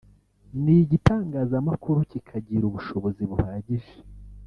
[0.63, 3.93] n’igitangazamakuru kikagira ubushobozi buhagije”